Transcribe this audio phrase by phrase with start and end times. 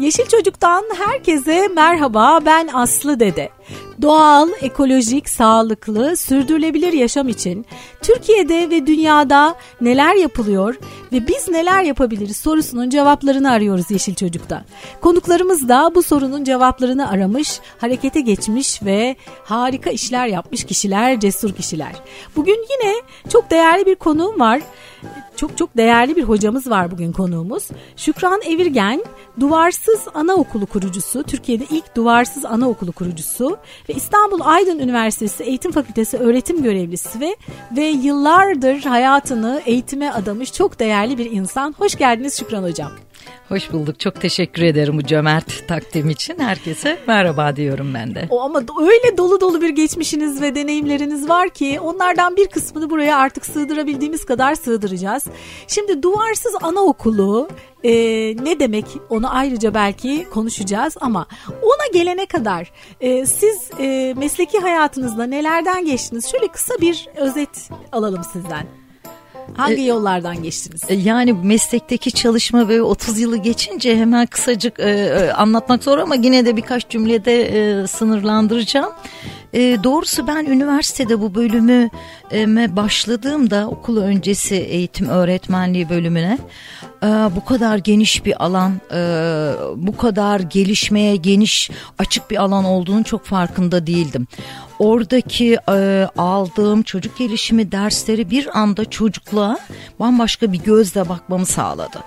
[0.00, 3.48] Yeşil Çocuk'tan herkese merhaba ben Aslı Dede.
[4.02, 7.66] Doğal, ekolojik, sağlıklı, sürdürülebilir yaşam için
[8.02, 10.78] Türkiye'de ve dünyada neler yapılıyor
[11.12, 14.64] ve biz neler yapabiliriz sorusunun cevaplarını arıyoruz Yeşil Çocuk'ta.
[15.00, 21.92] Konuklarımız da bu sorunun cevaplarını aramış, harekete geçmiş ve harika işler yapmış kişiler, cesur kişiler.
[22.36, 22.94] Bugün yine
[23.28, 24.60] çok değerli bir konuğum var.
[25.36, 27.68] Çok çok değerli bir hocamız var bugün konuğumuz.
[27.96, 29.04] Şükran Evirgen,
[29.40, 33.58] Duvarsız Anaokulu kurucusu, Türkiye'de ilk Duvarsız Anaokulu kurucusu
[33.90, 37.36] ve İstanbul Aydın Üniversitesi Eğitim Fakültesi öğretim görevlisi ve
[37.76, 41.74] ve yıllardır hayatını eğitime adamış çok değerli bir insan.
[41.78, 42.92] Hoş geldiniz Şükran Hocam.
[43.48, 44.00] Hoş bulduk.
[44.00, 46.38] Çok teşekkür ederim bu cömert takdim için.
[46.38, 48.26] Herkese merhaba diyorum ben de.
[48.30, 53.18] O ama öyle dolu dolu bir geçmişiniz ve deneyimleriniz var ki onlardan bir kısmını buraya
[53.18, 55.26] artık sığdırabildiğimiz kadar sığdıracağız.
[55.66, 57.48] Şimdi duvarsız anaokulu
[57.84, 57.92] e,
[58.42, 61.26] ne demek onu ayrıca belki konuşacağız ama
[61.62, 66.30] ona gelene kadar e, siz e, mesleki hayatınızda nelerden geçtiniz?
[66.30, 68.66] Şöyle kısa bir özet alalım sizden.
[69.56, 70.80] Hangi e, yollardan geçtiniz?
[70.88, 76.14] E, yani meslekteki çalışma ve 30 yılı geçince hemen kısacık e, e, anlatmak zor ama
[76.14, 78.92] yine de birkaç cümlede e, sınırlandıracağım.
[79.52, 81.90] E, doğrusu ben üniversitede bu bölümü
[82.32, 86.38] e, başladığımda okul öncesi eğitim öğretmenliği bölümüne
[87.02, 88.98] e, bu kadar geniş bir alan, e,
[89.76, 94.26] bu kadar gelişmeye geniş açık bir alan olduğunu çok farkında değildim.
[94.80, 99.58] Oradaki e, aldığım çocuk gelişimi dersleri bir anda çocukluğa
[100.00, 101.98] bambaşka bir gözle bakmamı sağladı.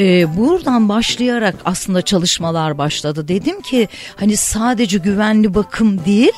[0.00, 3.28] E, buradan başlayarak aslında çalışmalar başladı.
[3.28, 6.32] Dedim ki hani sadece güvenli bakım değil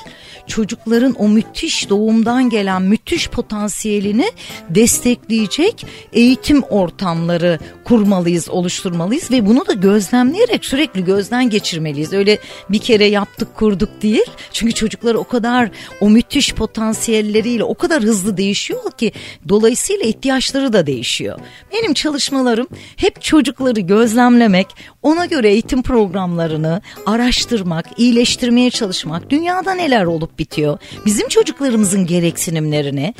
[0.46, 4.30] çocukların o müthiş doğumdan gelen müthiş potansiyelini
[4.70, 7.58] destekleyecek eğitim ortamları
[7.90, 12.12] kurmalıyız, oluşturmalıyız ve bunu da gözlemleyerek sürekli gözden geçirmeliyiz.
[12.12, 12.38] Öyle
[12.68, 14.30] bir kere yaptık, kurduk değil.
[14.52, 19.12] Çünkü çocuklar o kadar o müthiş potansiyelleriyle o kadar hızlı değişiyor ki
[19.48, 21.38] dolayısıyla ihtiyaçları da değişiyor.
[21.72, 24.66] Benim çalışmalarım hep çocukları gözlemlemek,
[25.02, 33.14] ona göre eğitim programlarını araştırmak, iyileştirmeye çalışmak, dünyada neler olup bitiyor, bizim çocuklarımızın gereksinimlerini,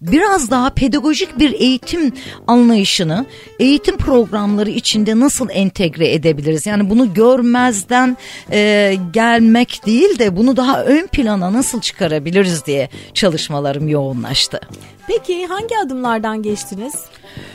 [0.00, 2.12] biraz daha pedagojik bir eğitim
[2.46, 3.26] anlayışını,
[3.58, 6.66] eğitim programları içinde nasıl entegre edebiliriz?
[6.66, 8.16] Yani bunu görmezden
[8.52, 14.60] e, gelmek değil de bunu daha ön plana nasıl çıkarabiliriz diye çalışmalarım yoğunlaştı.
[15.06, 16.94] Peki hangi adımlardan geçtiniz?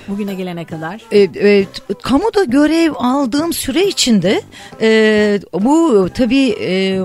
[0.07, 1.01] bugüne gelene kadar?
[1.11, 1.65] E, e,
[2.01, 4.41] kamuda görev aldığım süre içinde
[4.81, 7.01] e, bu tabii e,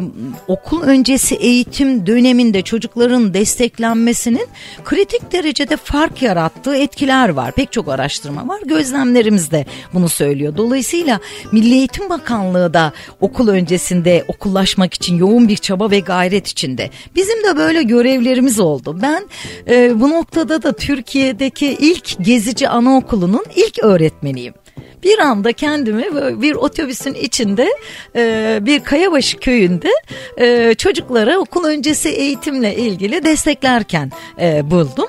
[0.49, 4.49] okul öncesi eğitim döneminde çocukların desteklenmesinin
[4.85, 7.53] kritik derecede fark yarattığı etkiler var.
[7.53, 8.61] Pek çok araştırma var.
[9.11, 10.57] Gözlemlerimiz de bunu söylüyor.
[10.57, 11.21] Dolayısıyla
[11.53, 16.91] Milli Eğitim Bakanlığı da okul öncesinde okullaşmak için yoğun bir çaba ve gayret içinde.
[17.17, 18.99] Bizim de böyle görevlerimiz oldu.
[19.03, 19.29] Ben
[19.69, 24.55] e, bu noktada da Türkiye'deki ilk gezici ana anaokulunun ilk öğretmeniyim.
[25.03, 26.05] Bir anda kendimi
[26.43, 27.69] bir otobüsün içinde
[28.17, 29.91] e, bir Kayabaşı köyünde
[30.37, 35.07] e, çocuklara okul öncesi eğitimle ilgili desteklerken e, buldum.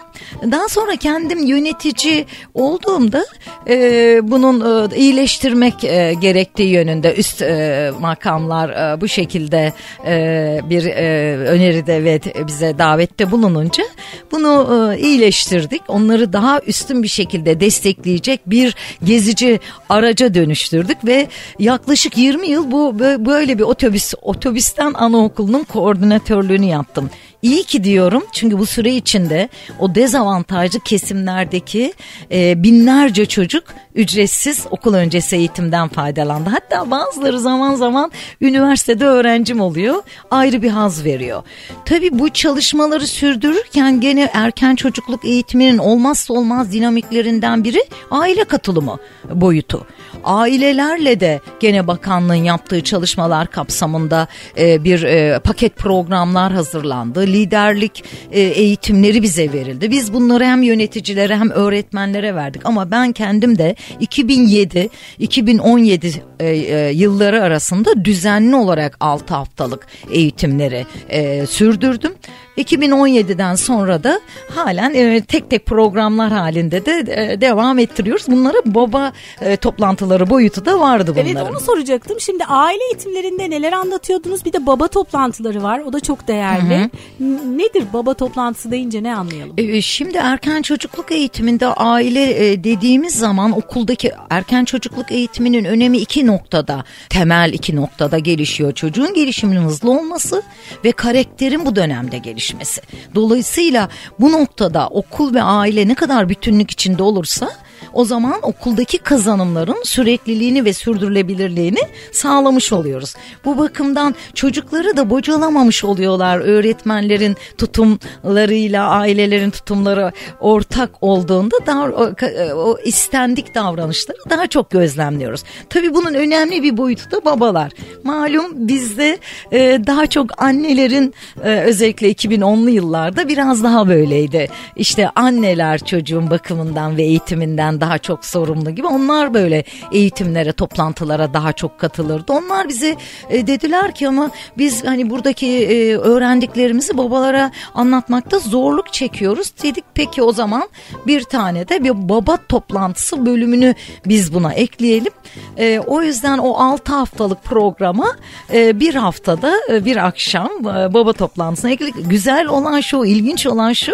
[0.51, 3.25] Daha sonra kendim yönetici olduğumda
[3.67, 9.73] e, bunun e, iyileştirmek e, gerektiği yönünde üst e, makamlar e, bu şekilde
[10.05, 13.83] e, bir e, öneride ve bize davette bulununca
[14.31, 15.81] bunu e, iyileştirdik.
[15.87, 19.59] Onları daha üstün bir şekilde destekleyecek bir gezici
[19.91, 21.27] araca dönüştürdük ve
[21.59, 27.09] yaklaşık 20 yıl bu böyle bir otobüs otobüsten anaokulunun koordinatörlüğünü yaptım.
[27.41, 29.49] İyi ki diyorum çünkü bu süre içinde
[29.79, 31.93] o dezavantajlı kesimlerdeki
[32.31, 33.63] e, binlerce çocuk
[33.95, 36.49] ücretsiz okul öncesi eğitimden faydalandı.
[36.49, 41.43] Hatta bazıları zaman zaman üniversitede öğrencim oluyor ayrı bir haz veriyor.
[41.85, 48.97] Tabii bu çalışmaları sürdürürken gene erken çocukluk eğitiminin olmazsa olmaz dinamiklerinden biri aile katılımı
[49.33, 49.87] boyutu.
[50.23, 54.27] Ailelerle de gene bakanlığın yaptığı çalışmalar kapsamında
[54.57, 59.91] e, bir e, paket programlar hazırlandı liderlik e, eğitimleri bize verildi.
[59.91, 67.43] Biz bunları hem yöneticilere hem öğretmenlere verdik ama ben kendim de 2007-2017 e, e, yılları
[67.43, 72.13] arasında düzenli olarak 6 haftalık eğitimleri e, sürdürdüm
[72.57, 74.21] 2017'den sonra da
[74.55, 78.25] halen e, tek tek programlar halinde de e, devam ettiriyoruz.
[78.27, 81.31] Bunlara baba e, toplantıları boyutu da vardı bunların.
[81.31, 82.19] Evet onu soracaktım.
[82.19, 84.45] Şimdi aile eğitimlerinde neler anlatıyordunuz?
[84.45, 85.79] Bir de baba toplantıları var.
[85.79, 86.77] O da çok değerli.
[86.77, 86.83] Hı
[87.23, 87.57] hı.
[87.57, 89.53] Nedir baba toplantısı deyince ne anlayalım?
[89.57, 96.27] E, şimdi erken çocukluk eğitiminde aile e, dediğimiz zaman okuldaki erken çocukluk eğitiminin önemi iki
[96.27, 98.73] noktada, temel iki noktada gelişiyor.
[98.73, 100.43] Çocuğun gelişiminin hızlı olması
[100.85, 102.81] ve karakterin bu dönemde gelişmesi.
[103.15, 103.89] Dolayısıyla
[104.19, 107.51] bu noktada okul ve aile ne kadar bütünlük içinde olursa
[107.93, 111.79] o zaman okuldaki kazanımların sürekliliğini ve sürdürülebilirliğini
[112.11, 113.15] sağlamış oluyoruz.
[113.45, 122.13] Bu bakımdan çocukları da bocalamamış oluyorlar öğretmenlerin tutumlarıyla ailelerin tutumları ortak olduğunda daha, o,
[122.55, 125.43] o istendik davranışları daha çok gözlemliyoruz.
[125.69, 127.71] Tabii bunun önemli bir boyutu da babalar.
[128.03, 129.17] Malum bizde
[129.51, 131.13] e, daha çok annelerin
[131.43, 134.47] e, özellikle 2010'lu yıllarda biraz daha böyleydi.
[134.75, 138.87] İşte anneler çocuğun bakımından ve eğitiminden daha çok sorumlu gibi.
[138.87, 142.33] Onlar böyle eğitimlere, toplantılara daha çok katılırdı.
[142.33, 142.95] Onlar bize
[143.29, 149.53] e, dediler ki ama biz hani buradaki e, öğrendiklerimizi babalara anlatmakta zorluk çekiyoruz.
[149.63, 150.69] Dedik peki o zaman
[151.07, 153.75] bir tane de bir baba toplantısı bölümünü
[154.05, 155.13] biz buna ekleyelim.
[155.57, 158.15] E, o yüzden o 6 haftalık programa
[158.53, 162.09] e, bir haftada e, bir akşam e, baba toplantısına ekledik.
[162.09, 163.91] Güzel olan şu, ilginç olan şu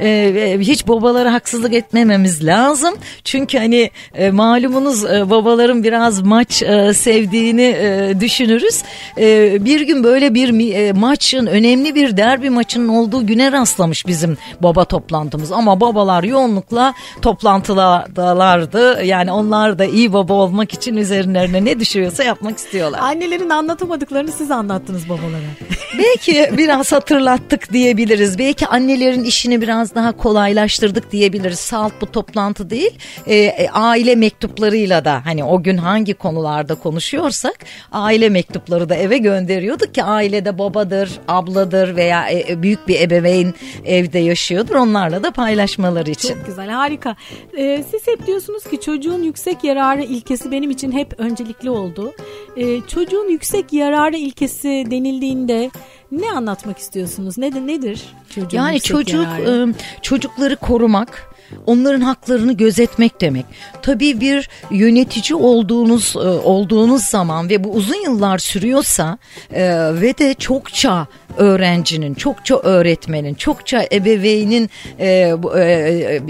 [0.00, 2.94] e, hiç babalara haksızlık etmememiz lazım.
[3.24, 8.82] Çünkü hani e, malumunuz e, babaların biraz maç e, sevdiğini e, düşünürüz.
[9.18, 14.38] E, bir gün böyle bir e, maçın önemli bir derbi maçının olduğu güne rastlamış bizim
[14.62, 15.52] baba toplantımız.
[15.52, 19.04] Ama babalar yoğunlukla toplantılardı.
[19.04, 22.98] Yani onlar da iyi baba olmak için üzerlerine ne düşüyorsa yapmak istiyorlar.
[22.98, 25.48] Annelerin anlatamadıklarını siz anlattınız babalara.
[25.98, 28.38] Belki biraz hatırlattık diyebiliriz.
[28.38, 31.58] Belki annelerin işini biraz daha kolaylaştırdık diyebiliriz.
[31.58, 37.56] Salt bu toplantı değil e, e, aile mektuplarıyla da hani o gün hangi konularda konuşuyorsak
[37.92, 43.54] aile mektupları da eve gönderiyorduk ki ailede babadır, abladır veya e, e, büyük bir ebeveyn
[43.84, 46.34] evde yaşıyordur onlarla da paylaşmaları için.
[46.34, 47.16] Çok güzel harika.
[47.58, 52.12] Ee, siz hep diyorsunuz ki çocuğun yüksek yararı ilkesi benim için hep öncelikli oldu.
[52.56, 55.70] Ee, çocuğun yüksek yararı ilkesi denildiğinde
[56.12, 57.38] ne anlatmak istiyorsunuz?
[57.38, 58.04] Nedir nedir
[58.34, 59.74] çocuğun Yani çocuk yararı?
[60.02, 61.27] çocukları korumak,
[61.66, 63.46] onların haklarını gözetmek demek.
[63.82, 69.18] Tabii bir yönetici olduğunuz e, olduğunuz zaman ve bu uzun yıllar sürüyorsa
[69.52, 69.64] e,
[70.00, 71.06] ve de çokça
[71.38, 75.34] öğrencinin, çokça öğretmenin, çokça ebeveynin e,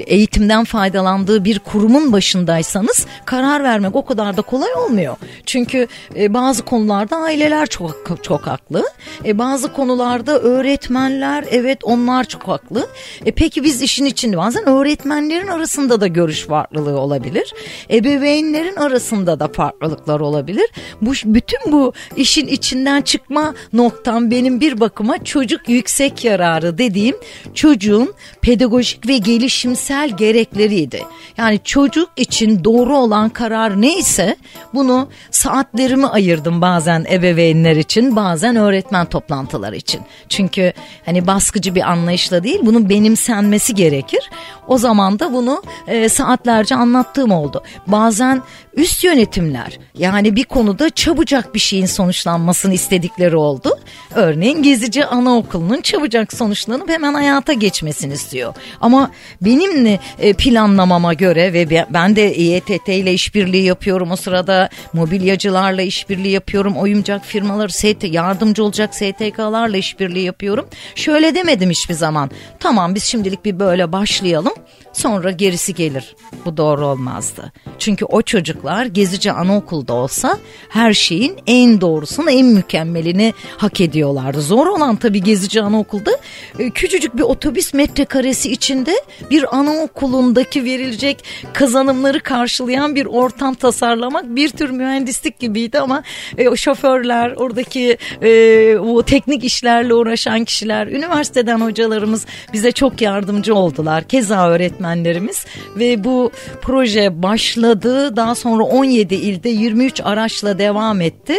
[0.06, 5.16] eğitimden faydalandığı bir kurumun başındaysanız karar vermek o kadar da kolay olmuyor.
[5.46, 5.86] Çünkü
[6.28, 8.84] bazı konularda aileler çok çok haklı.
[9.24, 12.88] bazı konularda öğretmenler evet onlar çok haklı.
[13.26, 17.54] E, peki biz işin içinde bazen öğretmen öğretmenlerin arasında da görüş farklılığı olabilir.
[17.90, 20.66] Ebeveynlerin arasında da farklılıklar olabilir.
[21.02, 27.16] Bu bütün bu işin içinden çıkma noktam benim bir bakıma çocuk yüksek yararı dediğim
[27.54, 31.02] çocuğun pedagojik ve gelişimsel gerekleriydi.
[31.36, 34.36] Yani çocuk için doğru olan karar neyse
[34.74, 40.00] bunu saatlerimi ayırdım bazen ebeveynler için bazen öğretmen toplantıları için.
[40.28, 40.72] Çünkü
[41.06, 44.30] hani baskıcı bir anlayışla değil bunun benimsenmesi gerekir.
[44.68, 47.62] O zaman da bunu e, saatlerce anlattığım oldu.
[47.86, 48.42] Bazen
[48.74, 53.77] üst yönetimler yani bir konuda çabucak bir şeyin sonuçlanmasını istedikleri oldu.
[54.14, 58.54] Örneğin Gezici Anaokulu'nun çabucak sonuçlanıp hemen hayata geçmesini istiyor.
[58.80, 65.82] Ama benimle e, planlamama göre ve ben de İETT ile işbirliği yapıyorum o sırada mobilyacılarla
[65.82, 66.76] işbirliği yapıyorum.
[66.76, 70.68] Oyuncak firmaları ST, yardımcı olacak STK'larla işbirliği yapıyorum.
[70.94, 72.30] Şöyle demedim hiçbir zaman.
[72.60, 74.54] Tamam biz şimdilik bir böyle başlayalım.
[74.92, 76.16] Sonra gerisi gelir.
[76.44, 77.52] Bu doğru olmazdı.
[77.78, 84.42] Çünkü o çocuklar gezici anaokulda olsa her şeyin en doğrusunu, en mükemmelini hak ediyorlardı.
[84.42, 86.10] Zor olan tabii gezici anaokulda
[86.58, 88.92] e, küçücük bir otobüs metrekaresi içinde
[89.30, 96.02] bir anaokulundaki verilecek kazanımları karşılayan bir ortam tasarlamak bir tür mühendislik gibiydi ama
[96.38, 104.04] e, şoförler, oradaki e, o teknik işlerle uğraşan kişiler, üniversiteden hocalarımız bize çok yardımcı oldular.
[104.04, 106.30] Keza öğretmenlerimiz ve bu
[106.62, 108.16] proje başladı.
[108.16, 111.34] Daha sonra 17 ilde 23 araçla devam etti.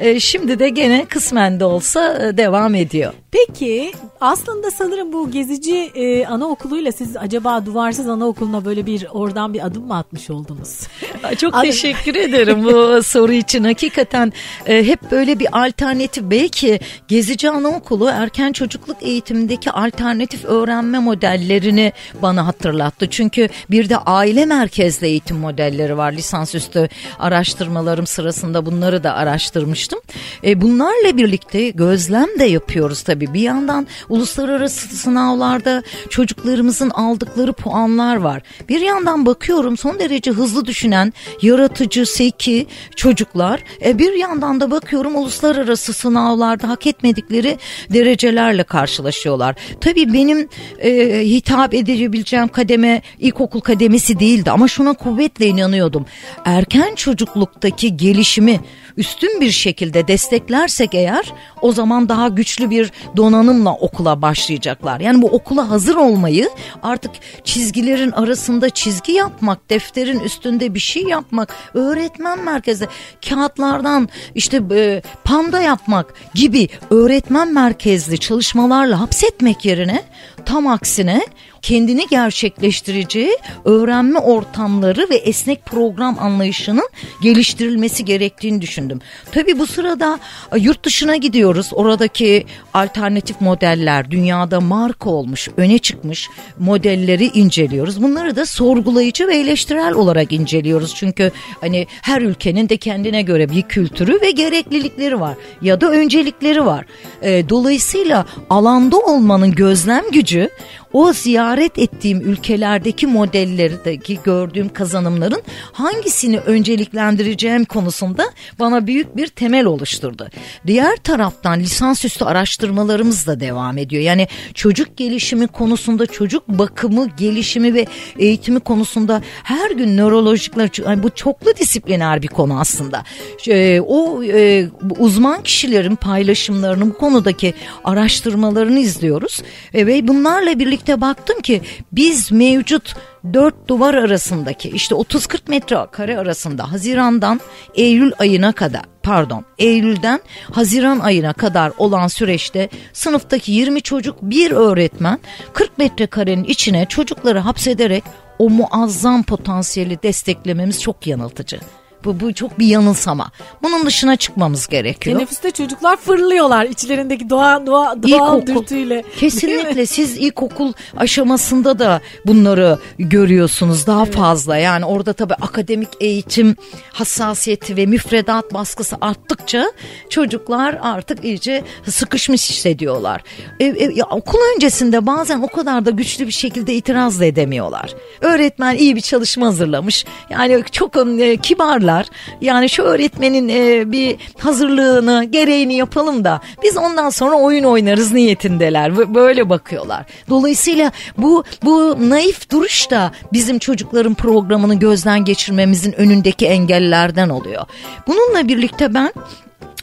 [0.00, 3.12] E, şimdi de gene kısmen de olsa e, devam ediyor.
[3.32, 9.66] Peki aslında sanırım bu gezici e, anaokuluyla siz acaba duvarsız anaokuluna böyle bir oradan bir
[9.66, 10.80] adım mı atmış oldunuz?
[11.38, 13.64] Çok teşekkür ederim bu soru için.
[13.64, 14.32] Hakikaten
[14.66, 22.46] e, hep böyle bir alternatif belki gezici anaokulu erken çocukluk eğitimindeki alternatif öğrenme modellerini bana
[22.46, 23.10] hatırlattı.
[23.10, 26.12] Çünkü bir de aile merkezli eğitim modelleri var.
[26.12, 29.98] Lisansüstü araştırmalarım sırasında bunları da araştırmıştım.
[30.44, 33.21] E, bunlarla birlikte gözlem de yapıyoruz tabii.
[33.34, 38.42] Bir yandan uluslararası sınavlarda çocuklarımızın aldıkları puanlar var.
[38.68, 41.12] Bir yandan bakıyorum son derece hızlı düşünen,
[41.42, 43.60] yaratıcı, zeki çocuklar.
[43.84, 47.58] E, bir yandan da bakıyorum uluslararası sınavlarda hak etmedikleri
[47.92, 49.56] derecelerle karşılaşıyorlar.
[49.80, 50.48] Tabii benim
[50.78, 56.06] e, hitap edebileceğim kademe ilkokul kademesi değildi ama şuna kuvvetle inanıyordum.
[56.44, 58.60] Erken çocukluktaki gelişimi
[58.96, 65.00] üstün bir şekilde desteklersek eğer o zaman daha güçlü bir donanımla okula başlayacaklar.
[65.00, 66.50] Yani bu okula hazır olmayı
[66.82, 67.10] artık
[67.44, 72.88] çizgilerin arasında çizgi yapmak, defterin üstünde bir şey yapmak, öğretmen merkezi
[73.28, 80.02] kağıtlardan işte e, panda yapmak gibi öğretmen merkezli çalışmalarla hapsetmek yerine
[80.44, 81.22] tam aksine
[81.62, 86.88] kendini gerçekleştireceği öğrenme ortamları ve esnek program anlayışının
[87.22, 89.00] geliştirilmesi gerektiğini düşündüm.
[89.32, 90.18] Tabii bu sırada
[90.58, 91.70] yurt dışına gidiyoruz.
[91.72, 96.28] Oradaki alternatif modeller dünyada marka olmuş, öne çıkmış
[96.58, 98.02] modelleri inceliyoruz.
[98.02, 100.94] Bunları da sorgulayıcı ve eleştirel olarak inceliyoruz.
[100.94, 106.66] Çünkü hani her ülkenin de kendine göre bir kültürü ve gereklilikleri var ya da öncelikleri
[106.66, 106.84] var.
[107.22, 110.48] E, dolayısıyla alanda olmanın gözlem gücü
[110.92, 118.24] o ziyaret ettiğim ülkelerdeki modellerdeki gördüğüm kazanımların hangisini önceliklendireceğim konusunda
[118.58, 120.28] bana büyük bir temel oluşturdu.
[120.66, 124.02] Diğer taraftan lisansüstü araştırmalarımız da devam ediyor.
[124.02, 127.86] Yani çocuk gelişimi konusunda çocuk bakımı, gelişimi ve
[128.18, 133.04] eğitimi konusunda her gün nörolojikler yani bu çoklu disipliner bir konu aslında.
[133.48, 134.66] Ee, o e,
[134.98, 139.42] uzman kişilerin paylaşımlarını bu konudaki araştırmalarını izliyoruz
[139.74, 141.62] ve bunlarla birlikte birlikte baktım ki
[141.92, 142.94] biz mevcut
[143.32, 147.40] dört duvar arasındaki işte 30-40 metre kare arasında Haziran'dan
[147.74, 150.20] Eylül ayına kadar pardon Eylül'den
[150.52, 155.18] Haziran ayına kadar olan süreçte sınıftaki 20 çocuk bir öğretmen
[155.52, 158.04] 40 metrekarenin içine çocukları hapsederek
[158.38, 161.60] o muazzam potansiyeli desteklememiz çok yanıltıcı.
[162.04, 163.30] Bu, bu çok bir yanılsama.
[163.62, 165.16] Bunun dışına çıkmamız gerekiyor.
[165.16, 169.04] Teneffüste çocuklar fırlıyorlar içlerindeki doğa, doğa, doğal ilkokul, dürtüyle.
[169.16, 174.14] Kesinlikle siz ilkokul aşamasında da bunları görüyorsunuz daha evet.
[174.14, 174.56] fazla.
[174.56, 176.56] Yani orada tabii akademik eğitim
[176.92, 179.72] hassasiyeti ve müfredat baskısı arttıkça
[180.10, 183.22] çocuklar artık iyice sıkışmış hissediyorlar.
[183.60, 187.94] E, e, ya, okul öncesinde bazen o kadar da güçlü bir şekilde itiraz da edemiyorlar.
[188.20, 190.04] Öğretmen iyi bir çalışma hazırlamış.
[190.30, 192.06] Yani çok e, kibarlar yapıyorlar.
[192.40, 199.14] Yani şu öğretmenin e, bir hazırlığını, gereğini yapalım da biz ondan sonra oyun oynarız niyetindeler.
[199.14, 200.04] Böyle bakıyorlar.
[200.28, 207.66] Dolayısıyla bu bu naif duruş da bizim çocukların programını gözden geçirmemizin önündeki engellerden oluyor.
[208.06, 209.12] Bununla birlikte ben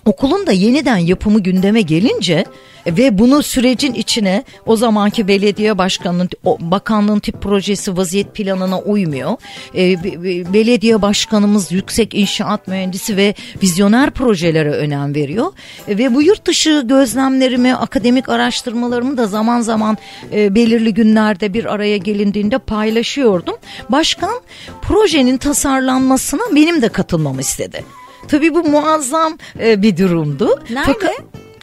[0.05, 2.45] okulun da yeniden yapımı gündeme gelince
[2.97, 6.29] ve bunu sürecin içine o zamanki belediye başkanının
[6.59, 9.37] bakanlığın tip projesi vaziyet planına uymuyor.
[9.75, 10.03] E,
[10.53, 15.53] belediye başkanımız yüksek inşaat mühendisi ve vizyoner projelere önem veriyor.
[15.87, 19.97] E, ve bu yurt dışı gözlemlerimi, akademik araştırmalarımı da zaman zaman
[20.33, 23.55] e, belirli günlerde bir araya gelindiğinde paylaşıyordum.
[23.89, 24.41] Başkan
[24.81, 27.83] projenin tasarlanmasına benim de katılmamı istedi.
[28.27, 30.59] Tabii bu muazzam e, bir durumdu.
[30.69, 30.93] Nerede?
[30.93, 31.11] Fakat,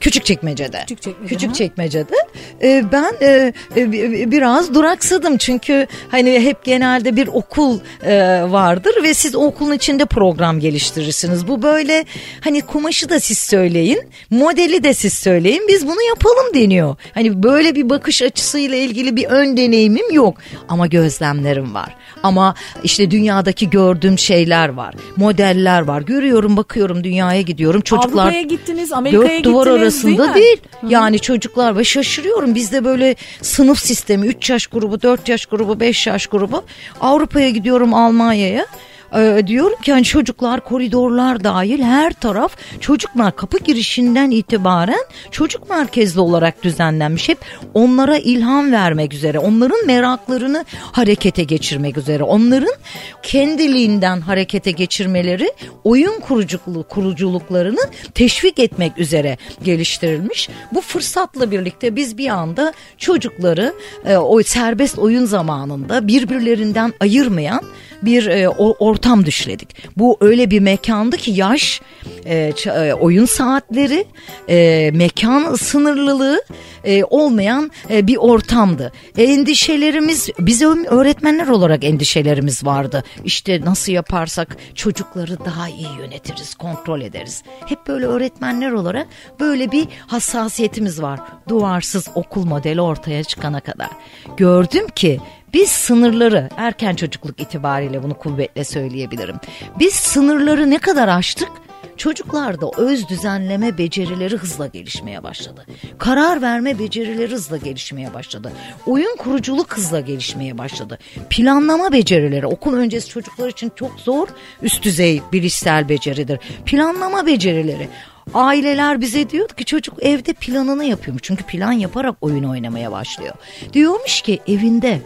[0.00, 0.80] Küçük çekmecede.
[0.80, 1.28] Küçük çekmecede.
[1.28, 2.14] Küçük çekmecede.
[2.62, 9.14] Ee, ben e, e, biraz duraksadım çünkü hani hep genelde bir okul e, vardır ve
[9.14, 11.48] siz okulun içinde program geliştirirsiniz.
[11.48, 12.04] Bu böyle
[12.40, 14.00] hani kumaşı da siz söyleyin,
[14.30, 15.62] modeli de siz söyleyin.
[15.68, 16.96] Biz bunu yapalım deniyor.
[17.14, 20.38] Hani böyle bir bakış açısıyla ilgili bir ön deneyimim yok
[20.68, 21.96] ama gözlemlerim var.
[22.22, 24.94] Ama işte dünyadaki gördüğüm şeyler var.
[25.16, 26.02] Modeller var.
[26.02, 27.80] Görüyorum, bakıyorum dünyaya gidiyorum.
[27.80, 30.46] Çocuklar Avrupa'ya gittiniz, Amerika'ya gittiniz arasında değil.
[30.46, 30.58] değil.
[30.88, 36.06] Yani çocuklar ve şaşırıyorum bizde böyle sınıf sistemi 3 yaş grubu, 4 yaş grubu, 5
[36.06, 36.64] yaş grubu.
[37.00, 38.66] Avrupa'ya gidiyorum Almanya'ya.
[39.14, 46.20] E, diyorum ki hani çocuklar koridorlar dahil her taraf çocuklar kapı girişinden itibaren çocuk merkezli
[46.20, 47.28] olarak düzenlenmiş.
[47.28, 47.38] Hep
[47.74, 52.74] onlara ilham vermek üzere, onların meraklarını harekete geçirmek üzere, onların
[53.22, 55.52] kendiliğinden harekete geçirmeleri
[55.84, 57.80] oyun kuruculuk, kuruculuklarını
[58.14, 60.48] teşvik etmek üzere geliştirilmiş.
[60.72, 63.74] Bu fırsatla birlikte biz bir anda çocukları
[64.06, 67.62] e, o serbest oyun zamanında birbirlerinden ayırmayan
[68.02, 68.48] bir e,
[68.96, 69.76] ortam düşledik.
[69.96, 71.80] Bu öyle bir mekandı ki yaş,
[72.24, 74.04] e, e, oyun saatleri,
[74.48, 76.42] e, mekan sınırlılığı
[76.84, 78.92] e, olmayan e, bir ortamdı.
[79.18, 83.04] Endişelerimiz, bize öğretmenler olarak endişelerimiz vardı.
[83.24, 87.42] İşte nasıl yaparsak çocukları daha iyi yönetiriz, kontrol ederiz.
[87.66, 89.06] Hep böyle öğretmenler olarak
[89.40, 91.20] böyle bir hassasiyetimiz var.
[91.48, 93.90] Duvarsız okul modeli ortaya çıkana kadar.
[94.36, 95.20] Gördüm ki
[95.56, 99.36] biz sınırları erken çocukluk itibariyle bunu kuvvetle söyleyebilirim.
[99.78, 101.48] Biz sınırları ne kadar aştık?
[101.96, 105.66] Çocuklarda öz düzenleme becerileri hızla gelişmeye başladı.
[105.98, 108.52] Karar verme becerileri hızla gelişmeye başladı.
[108.86, 110.98] Oyun kuruculuk hızla gelişmeye başladı.
[111.30, 114.28] Planlama becerileri okul öncesi çocuklar için çok zor
[114.62, 116.38] üst düzey bilişsel beceridir.
[116.66, 117.88] Planlama becerileri
[118.34, 121.22] Aileler bize diyor ki çocuk evde planını yapıyormuş.
[121.22, 123.34] Çünkü plan yaparak oyun oynamaya başlıyor.
[123.72, 125.00] Diyormuş ki evinde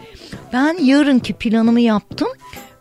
[0.53, 2.29] ben yarınki planımı yaptım.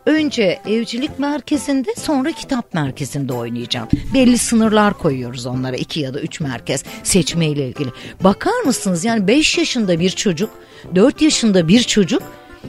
[0.06, 3.88] Önce evcilik merkezinde sonra kitap merkezinde oynayacağım.
[4.14, 7.88] Belli sınırlar koyuyoruz onlara iki ya da üç merkez seçmeyle ilgili.
[8.24, 10.50] Bakar mısınız yani beş yaşında bir çocuk,
[10.94, 12.22] dört yaşında bir çocuk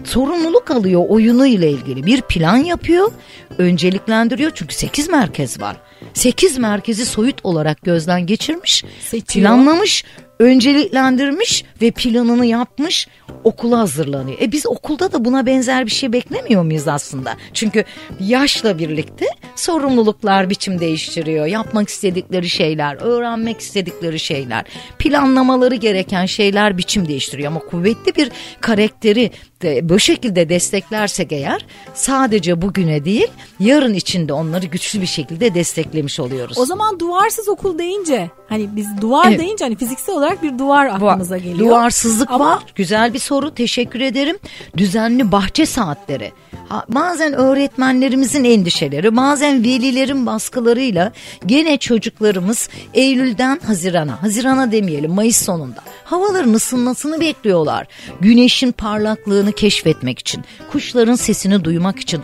[0.04, 2.06] sorumluluk alıyor oyunu ile ilgili.
[2.06, 3.12] Bir plan yapıyor,
[3.58, 5.78] önceliklendiriyor çünkü sekiz merkez var.
[6.14, 9.46] Sekiz merkezi soyut olarak gözden geçirmiş, Seçiyor.
[9.46, 10.04] planlamış,
[10.40, 13.08] önceliklendirmiş ve planını yapmış
[13.44, 14.38] okula hazırlanıyor.
[14.42, 17.36] E biz okulda da buna benzer bir şey beklemiyor muyuz aslında?
[17.54, 17.84] Çünkü
[18.20, 21.46] yaşla birlikte sorumluluklar biçim değiştiriyor.
[21.46, 24.66] Yapmak istedikleri şeyler, öğrenmek istedikleri şeyler,
[25.00, 27.48] planlamaları gereken şeyler biçim değiştiriyor.
[27.48, 33.28] Ama kuvvetli bir karakteri de bu şekilde desteklersek eğer sadece bugüne değil
[33.60, 36.58] yarın içinde onları güçlü bir şekilde desteklemiş oluyoruz.
[36.58, 39.40] O zaman duvarsız okul deyince hani biz duvar evet.
[39.40, 41.60] deyince hani fiziksel olarak bir duvar aklımıza geliyor.
[41.60, 42.46] Duvarsızlık Ama...
[42.46, 42.64] var.
[42.76, 43.56] Güzel bir soru.
[43.56, 44.38] Teşekkür ederim.
[44.78, 46.32] Düzenli bahçe saatleri.
[46.70, 51.12] Ha, bazen öğretmenlerimizin endişeleri, bazen velilerin baskılarıyla
[51.46, 57.88] gene çocuklarımız Eylül'den Haziran'a, Haziran'a demeyelim Mayıs sonunda havaların ısınmasını bekliyorlar.
[58.22, 62.22] Güneşin parlaklığını keşfetmek için, kuşların sesini duymak için,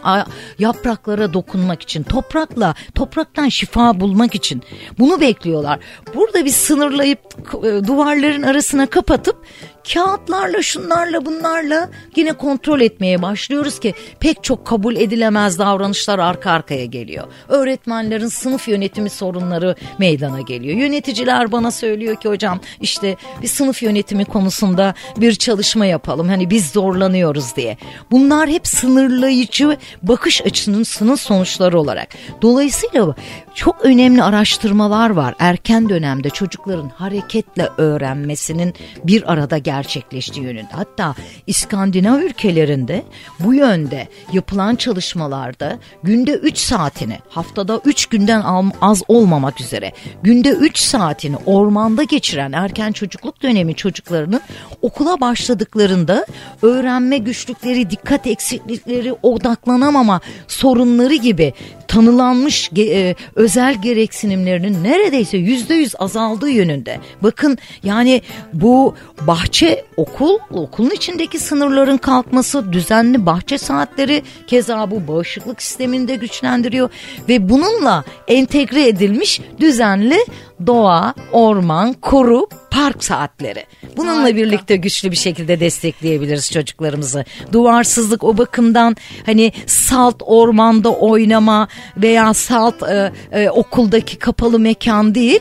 [0.59, 4.63] yapraklara dokunmak için, toprakla, topraktan şifa bulmak için
[4.99, 5.79] bunu bekliyorlar.
[6.15, 7.19] Burada bir sınırlayıp
[7.63, 9.45] e, duvarların arasına kapatıp
[9.93, 16.85] kağıtlarla şunlarla bunlarla yine kontrol etmeye başlıyoruz ki pek çok kabul edilemez davranışlar arka arkaya
[16.85, 17.27] geliyor.
[17.47, 20.77] Öğretmenlerin sınıf yönetimi sorunları meydana geliyor.
[20.77, 26.27] Yöneticiler bana söylüyor ki hocam işte bir sınıf yönetimi konusunda bir çalışma yapalım.
[26.27, 27.77] Hani biz zorlanıyoruz diye.
[28.11, 32.07] Bunlar hep sınırlayıcı bakış açısının sonuçları olarak.
[32.41, 33.15] Dolayısıyla
[33.55, 35.35] çok önemli araştırmalar var.
[35.39, 40.71] Erken dönemde çocukların hareketle öğrenmesinin bir arada gerçekleştiği yönünde.
[40.71, 41.15] Hatta
[41.47, 43.03] İskandinav ülkelerinde
[43.39, 48.43] bu yönde yapılan çalışmalarda günde 3 saatini haftada 3 günden
[48.81, 49.91] az olmamak üzere
[50.23, 54.41] günde 3 saatini ormanda geçiren erken çocukluk dönemi çocuklarının
[54.81, 56.25] okula başladıklarında
[56.61, 61.53] öğrenme güçlükleri, dikkat eksiklikleri, odaklanamama sorunları gibi
[61.97, 66.99] tanılanmış e, özel gereksinimlerinin neredeyse yüzde yüz azaldığı yönünde.
[67.23, 68.21] Bakın yani
[68.53, 76.15] bu bahçe okul, okulun içindeki sınırların kalkması, düzenli bahçe saatleri keza bu bağışıklık sistemini de
[76.15, 76.89] güçlendiriyor
[77.29, 80.17] ve bununla entegre edilmiş düzenli
[80.65, 83.65] doğa, orman, koru, park saatleri.
[83.97, 84.37] Bununla Harika.
[84.37, 87.25] birlikte güçlü bir şekilde destekleyebiliriz çocuklarımızı.
[87.51, 91.67] Duvarsızlık o bakımdan hani salt ormanda oynama
[91.97, 95.39] veya salt e, e, okuldaki kapalı mekan değil.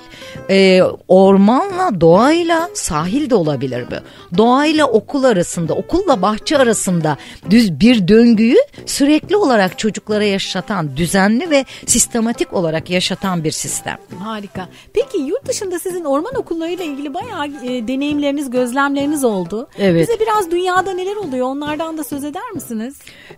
[0.50, 3.94] E, ormanla, doğayla sahil de olabilir bu.
[4.38, 7.16] Doğayla okul arasında, okulla bahçe arasında
[7.50, 13.96] düz bir döngüyü sürekli olarak çocuklara yaşatan, düzenli ve sistematik olarak yaşatan bir sistem.
[14.18, 14.68] Harika.
[14.92, 19.69] Peki yurt dışında sizin orman okullarıyla ilgili bayağı e, deneyimleriniz, gözlemleriniz oldu.
[19.79, 20.09] Evet.
[20.09, 22.95] Bize biraz dünyada neler oluyor onlardan da söz eder misiniz?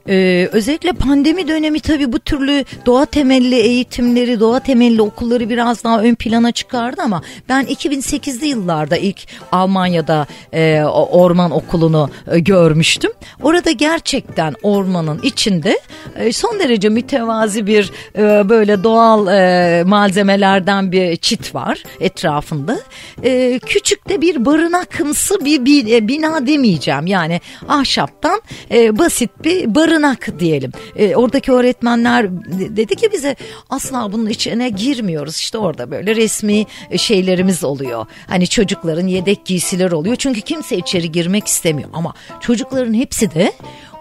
[0.09, 6.00] Ee, özellikle pandemi dönemi tabii bu türlü doğa temelli eğitimleri, doğa temelli okulları biraz daha
[6.00, 13.11] ön plana çıkardı ama ben 2008'li yıllarda ilk Almanya'da e, orman okulunu e, görmüştüm.
[13.42, 15.81] Orada gerçekten ormanın içinde
[16.16, 21.58] e, son derece mütevazi bir e, böyle doğal e, malzemelerden bir çit var
[22.01, 22.81] etrafında.
[23.23, 29.75] E, küçük de bir barınakımsı bir, bir e, bina demeyeceğim yani ahşaptan e, basit bir
[29.75, 30.73] barınak diyelim.
[30.97, 32.31] E, oradaki öğretmenler
[32.77, 33.37] dedi ki bize
[33.71, 35.37] asla bunun içine girmiyoruz.
[35.37, 36.66] İşte orada böyle resmi
[36.97, 38.07] şeylerimiz oluyor.
[38.27, 40.16] Hani çocukların yedek giysiler oluyor.
[40.16, 41.88] Çünkü kimse içeri girmek istemiyor.
[41.92, 43.53] Ama çocukların hepsi de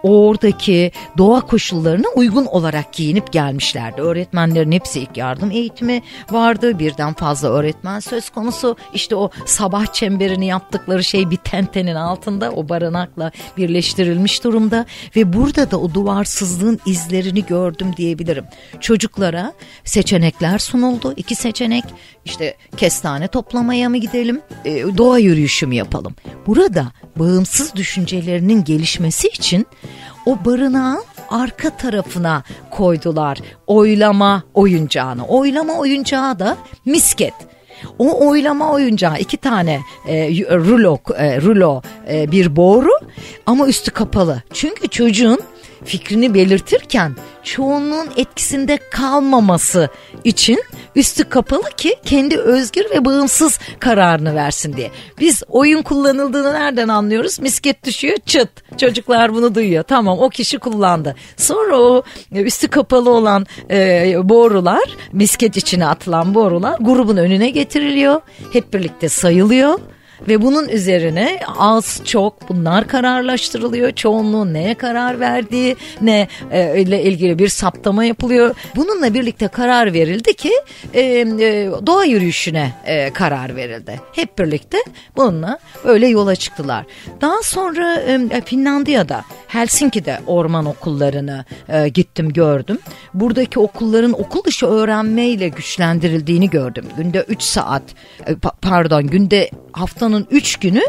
[0.03, 4.01] oradaki doğa koşullarına uygun olarak giyinip gelmişlerdi.
[4.01, 6.79] Öğretmenlerin hepsi ilk yardım eğitimi vardı.
[6.79, 8.75] Birden fazla öğretmen söz konusu.
[8.93, 15.71] İşte o sabah çemberini yaptıkları şey bir tentenin altında o barınakla birleştirilmiş durumda ve burada
[15.71, 18.45] da o duvarsızlığın izlerini gördüm diyebilirim.
[18.79, 21.13] Çocuklara seçenekler sunuldu.
[21.17, 21.83] İki seçenek
[22.25, 26.15] işte kestane toplamaya mı gidelim, e, doğa yürüyüşü mü yapalım?
[26.47, 26.85] Burada
[27.19, 29.67] bağımsız düşüncelerinin gelişmesi için
[30.25, 35.27] o barınağın arka tarafına koydular oylama oyuncağını.
[35.27, 37.33] Oylama oyuncağı da misket.
[37.99, 42.91] O oylama oyuncağı iki tane e, rulo, e, rulo e, bir boru
[43.45, 44.41] ama üstü kapalı.
[44.53, 45.39] Çünkü çocuğun
[45.85, 49.89] fikrini belirtirken çoğunluğun etkisinde kalmaması
[50.23, 50.63] için
[50.95, 54.91] üstü kapalı ki kendi özgür ve bağımsız kararını versin diye.
[55.19, 57.39] Biz oyun kullanıldığını nereden anlıyoruz?
[57.39, 58.49] Misket düşüyor çıt.
[58.77, 59.83] Çocuklar bunu duyuyor.
[59.83, 61.15] Tamam o kişi kullandı.
[61.37, 68.21] Sonra o üstü kapalı olan e, borular misket içine atılan borular grubun önüne getiriliyor.
[68.53, 69.79] Hep birlikte sayılıyor
[70.27, 73.91] ve bunun üzerine az çok bunlar kararlaştırılıyor.
[73.91, 78.55] Çoğunluğun neye karar verdiği ne e, ile ilgili bir saptama yapılıyor.
[78.75, 80.51] Bununla birlikte karar verildi ki
[80.93, 81.25] e, e,
[81.85, 83.99] doğa yürüyüşüne e, karar verildi.
[84.13, 84.77] Hep birlikte
[85.15, 86.85] bununla öyle yola çıktılar.
[87.21, 92.79] Daha sonra e, Finlandiya'da Helsinki'de orman okullarını e, gittim gördüm.
[93.13, 96.85] Buradaki okulların okul dışı öğrenmeyle güçlendirildiğini gördüm.
[96.97, 97.83] Günde 3 saat
[98.27, 99.49] e, pardon günde
[100.07, 100.81] haftanın 3 günü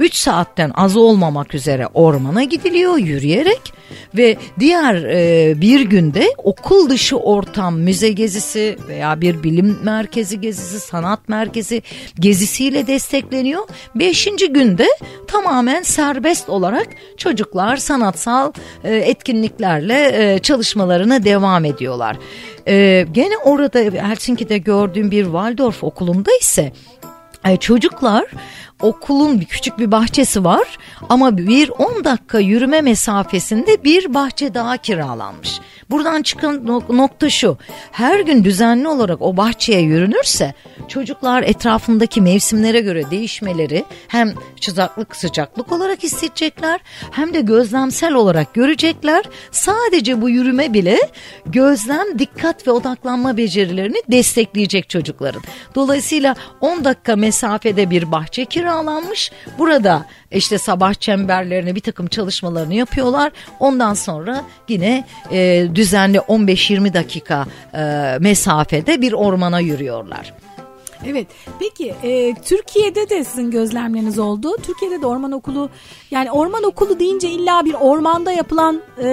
[0.00, 3.72] 3 saatten az olmamak üzere ormana gidiliyor yürüyerek
[4.16, 10.80] ve diğer e, bir günde okul dışı ortam müze gezisi veya bir bilim merkezi gezisi
[10.80, 11.82] sanat merkezi
[12.20, 13.62] gezisiyle destekleniyor.
[13.94, 14.86] Beşinci günde
[15.26, 18.52] tamamen serbest olarak çocuklar sanatsal
[18.84, 22.16] e, etkinliklerle e, çalışmalarına devam ediyorlar.
[22.68, 23.78] E, gene orada
[24.08, 26.72] Helsinki'de gördüğüm bir Waldorf okulunda ise
[27.60, 28.24] çocuklar
[28.82, 34.76] okulun bir küçük bir bahçesi var ama bir 10 dakika yürüme mesafesinde bir bahçe daha
[34.76, 35.60] kiralanmış.
[35.90, 37.58] Buradan çıkan nokta şu.
[37.92, 40.54] Her gün düzenli olarak o bahçeye yürünürse
[40.88, 49.24] çocuklar etrafındaki mevsimlere göre değişmeleri hem sıcaklık sıcaklık olarak hissedecekler hem de gözlemsel olarak görecekler.
[49.50, 50.98] Sadece bu yürüme bile
[51.46, 55.42] gözlem, dikkat ve odaklanma becerilerini destekleyecek çocukların.
[55.74, 58.67] Dolayısıyla 10 dakika mesafede bir bahçe kiralanmış.
[59.58, 63.32] Burada işte sabah çemberlerini bir takım çalışmalarını yapıyorlar.
[63.60, 70.34] Ondan sonra yine e, düzenli 15-20 dakika e, mesafede bir ormana yürüyorlar.
[71.06, 71.26] Evet.
[71.58, 74.56] Peki e, Türkiye'de de sizin gözlemleriniz oldu.
[74.62, 75.70] Türkiye'de de orman okulu
[76.10, 79.04] yani orman okulu deyince illa bir ormanda yapılan e,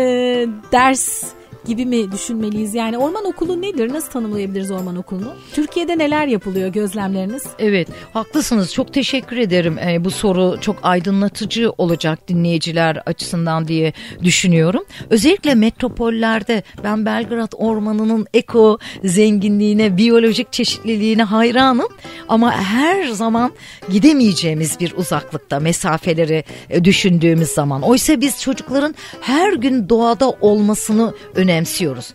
[0.72, 1.24] ders
[1.66, 2.74] gibi mi düşünmeliyiz?
[2.74, 3.94] Yani orman okulu nedir?
[3.94, 5.34] Nasıl tanımlayabiliriz orman okulunu?
[5.54, 7.44] Türkiye'de neler yapılıyor gözlemleriniz?
[7.60, 9.78] Evet haklısınız çok teşekkür ederim.
[9.78, 14.84] Ee, bu soru çok aydınlatıcı olacak dinleyiciler açısından diye düşünüyorum.
[15.10, 21.88] Özellikle metropollerde ben Belgrad Ormanı'nın eko zenginliğine, biyolojik çeşitliliğine hayranım.
[22.28, 23.52] Ama her zaman
[23.92, 27.82] gidemeyeceğimiz bir uzaklıkta mesafeleri e, düşündüğümüz zaman.
[27.82, 32.14] Oysa biz çocukların her gün doğada olmasını önemli önemsiyoruz.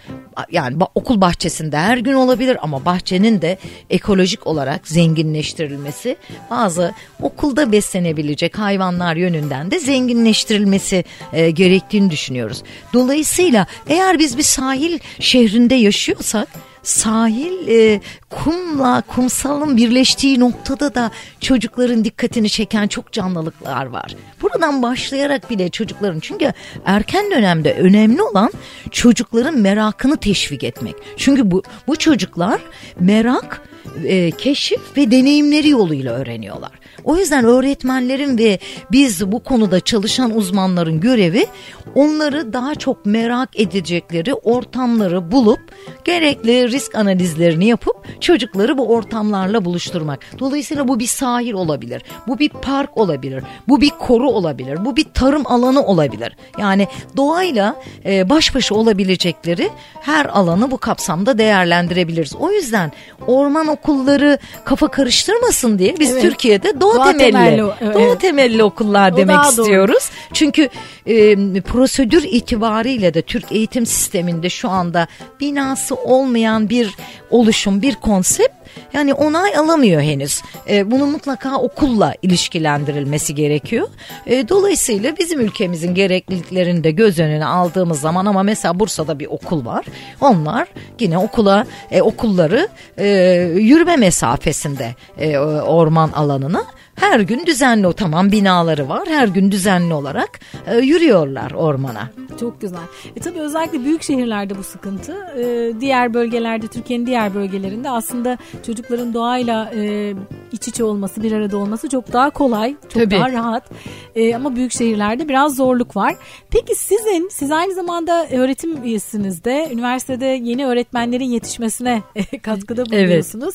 [0.50, 3.58] Yani okul bahçesinde her gün olabilir ama bahçenin de
[3.90, 6.16] ekolojik olarak zenginleştirilmesi
[6.50, 12.62] bazı okulda beslenebilecek hayvanlar yönünden de zenginleştirilmesi e, gerektiğini düşünüyoruz.
[12.92, 16.48] Dolayısıyla eğer biz bir sahil şehrinde yaşıyorsak
[16.82, 18.00] sahil e,
[18.30, 24.16] kumla kumsalın birleştiği noktada da çocukların dikkatini çeken çok canlılıklar var.
[24.42, 26.52] Buradan başlayarak bile çocukların çünkü
[26.84, 28.50] erken dönemde önemli olan
[28.90, 30.94] çocukların merakını teşvik etmek.
[31.16, 32.60] Çünkü bu bu çocuklar
[33.00, 33.62] merak,
[34.04, 36.79] e, keşif ve deneyimleri yoluyla öğreniyorlar.
[37.04, 38.58] O yüzden öğretmenlerin ve
[38.92, 41.46] biz bu konuda çalışan uzmanların görevi
[41.94, 45.60] onları daha çok merak edecekleri ortamları bulup
[46.04, 50.20] gerekli risk analizlerini yapıp çocukları bu ortamlarla buluşturmak.
[50.38, 55.06] Dolayısıyla bu bir sahil olabilir, bu bir park olabilir, bu bir koru olabilir, bu bir
[55.14, 56.36] tarım alanı olabilir.
[56.58, 62.36] Yani doğayla e, baş başa olabilecekleri her alanı bu kapsamda değerlendirebiliriz.
[62.36, 62.92] O yüzden
[63.26, 66.22] orman okulları kafa karıştırmasın diye biz evet.
[66.22, 67.94] Türkiye'de doğa, doğa temelli, temelli evet.
[67.94, 70.10] doğa temelli okullar o demek istiyoruz.
[70.10, 70.28] Doğru.
[70.32, 70.68] Çünkü
[71.06, 75.06] e, prosedür itibariyle de Türk eğitim sisteminde şu anda
[75.40, 76.90] binası olmayan bir
[77.30, 78.60] oluşum, bir konsept
[78.92, 80.42] yani onay alamıyor henüz.
[80.68, 83.88] E, bunun mutlaka okulla ilişkilendirilmesi gerekiyor.
[84.26, 89.64] E, dolayısıyla bizim ülkemizin gerekliliklerini de göz önüne aldığımız zaman ama mesela Bursa'da bir okul
[89.64, 89.84] var.
[90.20, 90.68] Onlar
[91.00, 93.08] yine okula e, okulları e,
[93.56, 96.64] yürüme mesafesinde e, orman alanına
[97.00, 99.08] her gün düzenli o tamam binaları var.
[99.08, 102.10] Her gün düzenli olarak e, yürüyorlar ormana.
[102.40, 102.80] Çok güzel.
[103.16, 105.12] E tabii özellikle büyük şehirlerde bu sıkıntı.
[105.38, 110.14] E, diğer bölgelerde Türkiye'nin diğer bölgelerinde aslında çocukların doğayla e,
[110.52, 113.10] iç içe olması, bir arada olması çok daha kolay, çok tabii.
[113.10, 113.70] daha rahat.
[114.14, 116.14] E, ama büyük şehirlerde biraz zorluk var.
[116.50, 122.02] Peki sizin, siz aynı zamanda öğretim üyesiniz de üniversitede yeni öğretmenlerin yetişmesine
[122.42, 123.54] katkıda bulunuyorsunuz.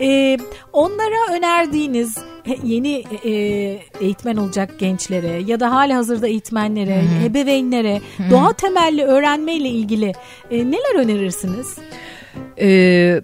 [0.00, 0.40] Evet.
[0.40, 2.18] E, onlara önerdiğiniz
[2.64, 3.30] yeni e,
[4.00, 7.24] eğitmen olacak gençlere ya da hali hazırda eğitmenlere, Hı-hı.
[7.24, 8.30] ebeveynlere Hı-hı.
[8.30, 10.12] doğa temelli öğrenmeyle ilgili
[10.50, 11.76] e, neler önerirsiniz?
[12.60, 13.20] Ee,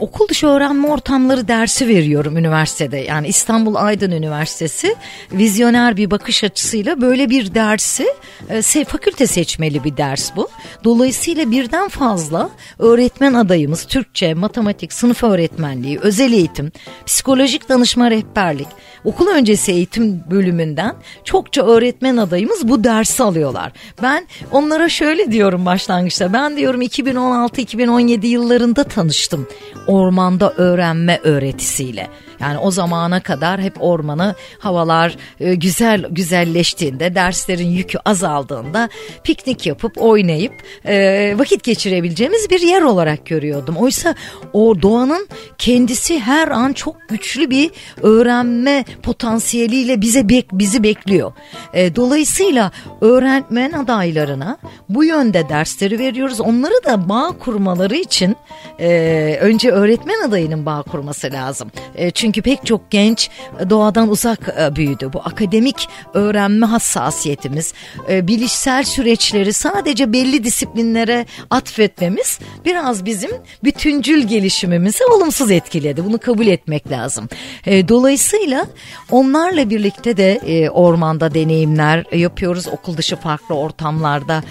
[0.00, 2.96] okul dışı öğrenme ortamları dersi veriyorum üniversitede.
[2.96, 4.96] Yani İstanbul Aydın Üniversitesi
[5.32, 8.06] vizyoner bir bakış açısıyla böyle bir dersi
[8.48, 10.48] e, fakülte seçmeli bir ders bu.
[10.84, 16.72] Dolayısıyla birden fazla öğretmen adayımız Türkçe, matematik, sınıf öğretmenliği, özel eğitim,
[17.06, 18.68] psikolojik danışma rehberlik,
[19.04, 20.94] okul öncesi eğitim bölümünden
[21.24, 23.72] çokça öğretmen adayımız bu dersi alıyorlar.
[24.02, 26.32] Ben onlara şöyle diyorum başlangıçta.
[26.32, 29.48] Ben diyorum 2016-2017 yıllarında tanıştım
[29.86, 32.08] ormanda öğrenme öğretisiyle.
[32.40, 38.88] Yani o zamana kadar hep ormanı havalar e, güzel güzelleştiğinde derslerin yükü azaldığında
[39.24, 40.52] piknik yapıp oynayıp
[40.86, 43.76] e, vakit geçirebileceğimiz bir yer olarak görüyordum.
[43.76, 44.14] Oysa
[44.52, 47.70] o doğanın kendisi her an çok güçlü bir
[48.02, 51.32] öğrenme potansiyeliyle bize bizi bekliyor.
[51.74, 54.58] E, dolayısıyla öğretmen adaylarına
[54.88, 56.40] bu yönde dersleri veriyoruz.
[56.40, 58.36] Onları da bağ kurmaları için
[58.80, 61.70] e, önce öğretmen adayının bağ kurması lazım.
[61.94, 63.30] E, çünkü pek çok genç
[63.70, 65.10] doğadan uzak e, büyüdü.
[65.12, 67.74] Bu akademik öğrenme hassasiyetimiz,
[68.10, 73.30] e, bilişsel süreçleri sadece belli disiplinlere atfetmemiz biraz bizim
[73.64, 76.04] bütüncül gelişimimizi olumsuz etkiledi.
[76.04, 77.28] Bunu kabul etmek lazım.
[77.66, 78.66] E, dolayısıyla
[79.10, 82.68] onlarla birlikte de ormanda deneyimler yapıyoruz.
[82.68, 84.42] Okul dışı farklı ortamlarda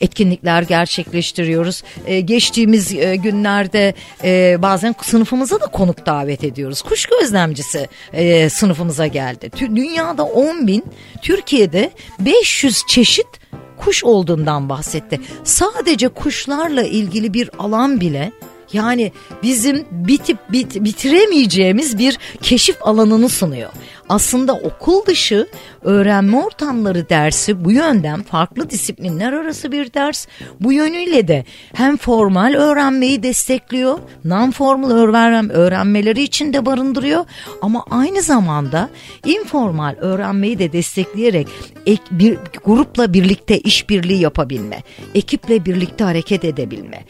[0.00, 1.82] etkinlikler gerçekleştiriyoruz.
[2.24, 2.73] Geçtiğimiz
[3.16, 3.94] günlerde
[4.62, 6.82] bazen sınıfımıza da konuk davet ediyoruz ediyoruz.
[6.82, 9.50] Kuş gözlemcisi e, sınıfımıza geldi.
[9.60, 10.84] Dünyada 10 bin,
[11.22, 13.26] Türkiye'de 500 çeşit
[13.76, 15.20] kuş olduğundan bahsetti.
[15.44, 18.32] Sadece kuşlarla ilgili bir alan bile
[18.72, 23.70] yani bizim bitip bit, bitiremeyeceğimiz bir keşif alanını sunuyor.
[24.08, 25.48] Aslında okul dışı
[25.82, 30.26] öğrenme ortamları dersi bu yönden farklı disiplinler arası bir ders.
[30.60, 37.24] Bu yönüyle de hem formal öğrenmeyi destekliyor, non formal öğren öğrenmeleri için de barındırıyor
[37.62, 38.88] ama aynı zamanda
[39.24, 41.48] informal öğrenmeyi de destekleyerek
[41.86, 44.82] ek, bir grupla birlikte işbirliği yapabilme,
[45.14, 47.04] ekiple birlikte hareket edebilme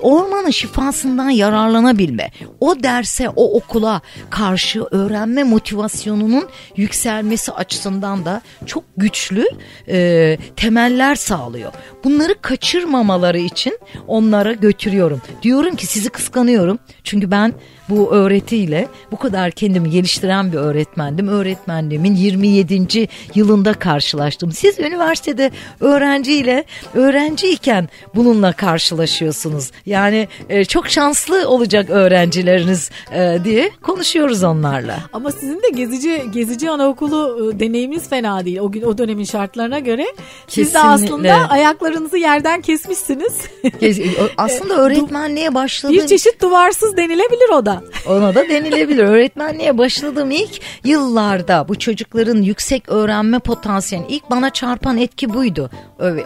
[0.00, 9.44] ormanın şifasından yararlanabilme, o derse, o okula karşı öğrenme motivasyonunun yükselmesi açısından da çok güçlü
[9.88, 11.72] e, temeller sağlıyor.
[12.04, 15.22] Bunları kaçırmamaları için onlara götürüyorum.
[15.42, 17.54] Diyorum ki sizi kıskanıyorum çünkü ben
[17.88, 21.28] bu öğretiyle bu kadar kendimi geliştiren bir öğretmendim.
[21.28, 23.08] Öğretmenliğimin 27.
[23.34, 24.52] yılında karşılaştım.
[24.52, 29.70] Siz üniversitede öğrenciyle öğrenciyken bununla karşılaşıyorsunuz.
[29.86, 34.98] Yani e, çok şanslı olacak öğrencileriniz e, diye konuşuyoruz onlarla.
[35.12, 38.58] Ama sizin de gezici gezici anaokulu e, deneyiminiz fena değil.
[38.58, 40.06] O gün o dönemin şartlarına göre
[40.46, 40.64] Kesinlikle.
[40.64, 43.32] siz de aslında ayaklarınızı yerden kesmişsiniz.
[44.36, 47.82] aslında öğretmenliğe başladığım bir çeşit duvarsız denilebilir o da.
[48.08, 49.04] Ona da denilebilir.
[49.04, 55.70] Öğretmenliğe başladığım ilk yıllarda bu çocukların yüksek öğrenme potansiyeli ilk bana çarpan etki buydu.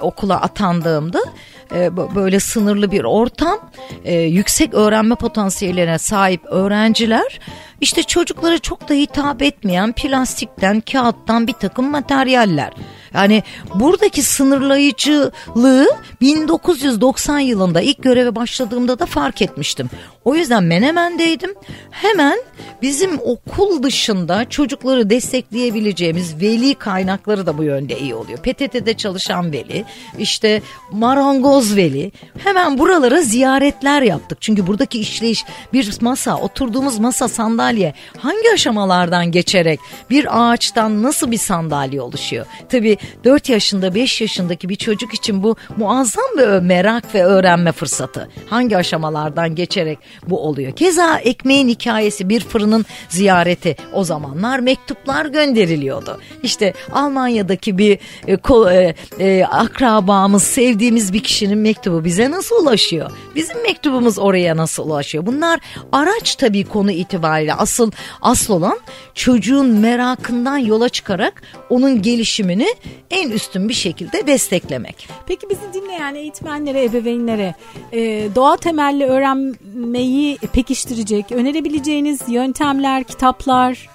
[0.01, 1.21] Okula atandığımda
[1.75, 3.71] e, böyle sınırlı bir ortam,
[4.05, 7.41] e, yüksek öğrenme potansiyellerine sahip öğrenciler
[7.81, 12.73] İşte çocuklara çok da hitap etmeyen plastikten, kağıttan bir takım materyaller.
[13.15, 13.43] Yani
[13.75, 15.89] buradaki sınırlayıcılığı
[16.21, 19.91] 1990 yılında ilk göreve başladığımda da fark etmiştim.
[20.25, 21.55] O yüzden Menemen'deydim.
[21.91, 22.39] Hemen
[22.83, 28.39] bizim okul dışında çocukları destekleyebileceğimiz veli kaynakları da bu yönde iyi oluyor.
[28.39, 29.66] PTT'de çalışan veli,
[30.19, 32.13] işte marangoz veli.
[32.39, 34.39] Hemen buralara ziyaretler yaptık.
[34.41, 41.39] Çünkü buradaki işleyiş bir masa, oturduğumuz masa sandalye hangi aşamalardan geçerek bir ağaçtan nasıl bir
[41.39, 42.47] sandalye oluşuyor?
[42.69, 48.29] Tabii 4 yaşında 5 yaşındaki bir çocuk için bu muazzam bir merak ve öğrenme fırsatı.
[48.51, 50.73] Hangi aşamalardan geçerek bu oluyor.
[50.73, 56.21] Keza ekmeğin hikayesi bir fırının ziyareti o zamanlar mektuplar gönderiliyordu.
[56.43, 63.11] İşte Almanya'daki bir e, ko, e, e, akrabamız sevdiğimiz bir kişinin mektubu bize nasıl ulaşıyor?
[63.35, 65.27] Bizim mektubumuz oraya nasıl ulaşıyor?
[65.27, 65.61] Bunlar
[65.93, 67.91] araç tabii konu itibariyle asıl
[68.23, 68.79] asıl olan
[69.15, 72.67] çocuğun merakından yola çıkarak onun gelişimini
[73.11, 75.09] en üstün bir şekilde desteklemek.
[75.27, 77.55] Peki bizi dinleyen eğitmenlere, ebeveynlere
[77.93, 83.89] e, doğa temelli öğrenmeyi pekiştirecek, önerebileceğiniz yöntemler, kitaplar,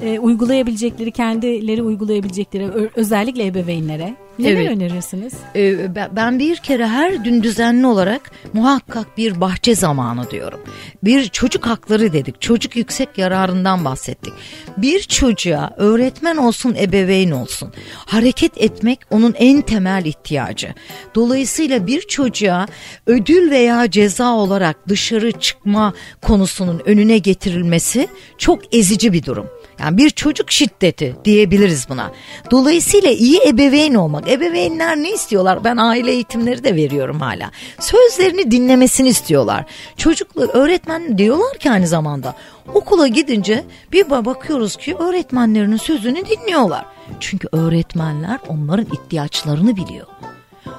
[0.00, 4.70] e, uygulayabilecekleri, kendileri uygulayabilecekleri özellikle ebeveynlere Neler evet.
[4.70, 5.34] önerirsiniz?
[5.56, 10.60] Ee, ben bir kere her gün düzenli olarak muhakkak bir bahçe zamanı diyorum.
[11.04, 12.40] Bir çocuk hakları dedik.
[12.40, 14.32] Çocuk yüksek yararından bahsettik.
[14.76, 17.72] Bir çocuğa öğretmen olsun, ebeveyn olsun.
[17.94, 20.74] Hareket etmek onun en temel ihtiyacı.
[21.14, 22.66] Dolayısıyla bir çocuğa
[23.06, 29.46] ödül veya ceza olarak dışarı çıkma konusunun önüne getirilmesi çok ezici bir durum.
[29.80, 32.12] Yani bir çocuk şiddeti diyebiliriz buna.
[32.50, 34.28] Dolayısıyla iyi ebeveyn olmak.
[34.28, 35.64] Ebeveynler ne istiyorlar?
[35.64, 37.50] Ben aile eğitimleri de veriyorum hala.
[37.80, 39.64] Sözlerini dinlemesini istiyorlar.
[39.96, 42.34] Çocuklar öğretmen diyorlar ki aynı zamanda
[42.74, 46.84] okula gidince bir bakıyoruz ki öğretmenlerinin sözünü dinliyorlar.
[47.20, 50.06] Çünkü öğretmenler onların ihtiyaçlarını biliyor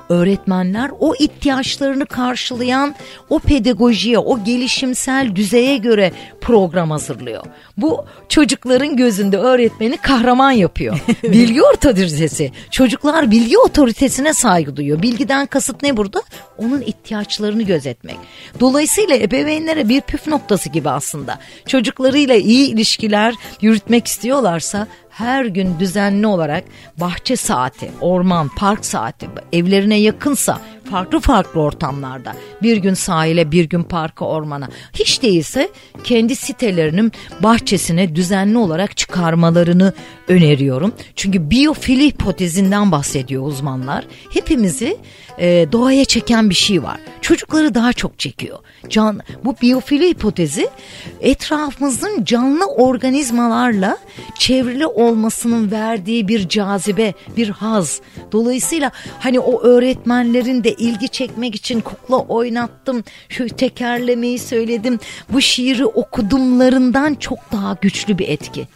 [0.09, 2.95] öğretmenler o ihtiyaçlarını karşılayan
[3.29, 7.43] o pedagojiye, o gelişimsel düzeye göre program hazırlıyor.
[7.77, 10.99] Bu çocukların gözünde öğretmeni kahraman yapıyor.
[11.23, 12.51] bilgi otoritesi.
[12.71, 15.01] Çocuklar bilgi otoritesine saygı duyuyor.
[15.01, 16.21] Bilgiden kasıt ne burada?
[16.57, 18.17] Onun ihtiyaçlarını gözetmek.
[18.59, 21.39] Dolayısıyla ebeveynlere bir püf noktası gibi aslında.
[21.67, 26.63] Çocuklarıyla iyi ilişkiler yürütmek istiyorlarsa her gün düzenli olarak
[26.97, 33.83] bahçe saati, orman, park saati evlerine yakınsa farklı farklı ortamlarda bir gün sahile bir gün
[33.83, 35.69] parka ormana hiç değilse
[36.03, 39.93] kendi sitelerinin bahçesine düzenli olarak çıkarmalarını
[40.27, 40.93] öneriyorum.
[41.15, 44.05] Çünkü biyofili hipotezinden bahsediyor uzmanlar.
[44.33, 44.97] Hepimizi
[45.37, 46.99] e, doğaya çeken bir şey var.
[47.21, 48.59] Çocukları daha çok çekiyor.
[48.89, 50.69] Can, bu biyofili hipotezi
[51.21, 53.97] etrafımızın canlı organizmalarla
[54.39, 58.01] çevrili olmasının verdiği bir cazibe, bir haz.
[58.31, 65.85] Dolayısıyla hani o öğretmenlerin de ilgi çekmek için kukla oynattım, şu tekerlemeyi söyledim, bu şiiri
[65.85, 68.67] okudumlarından çok daha güçlü bir etki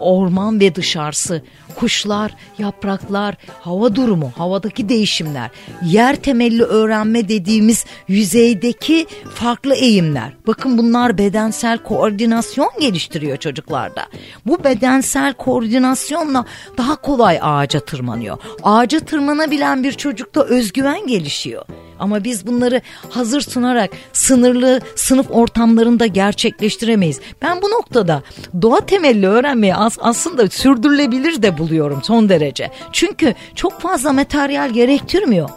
[0.00, 1.42] orman ve dışarısı,
[1.76, 5.50] kuşlar, yapraklar, hava durumu, havadaki değişimler,
[5.84, 10.32] yer temelli öğrenme dediğimiz yüzeydeki farklı eğimler.
[10.46, 14.06] Bakın bunlar bedensel koordinasyon geliştiriyor çocuklarda.
[14.46, 16.44] Bu bedensel koordinasyonla
[16.78, 18.38] daha kolay ağaca tırmanıyor.
[18.62, 21.64] Ağaca tırmanabilen bir çocukta özgüven gelişiyor.
[21.98, 22.80] Ama biz bunları
[23.10, 27.20] hazır sunarak sınırlı sınıf ortamlarında gerçekleştiremeyiz.
[27.42, 28.22] Ben bu noktada
[28.62, 32.70] doğa temelli öğrenmeyi as aslında sürdürülebilir de buluyorum son derece.
[32.92, 35.50] Çünkü çok fazla materyal gerektirmiyor.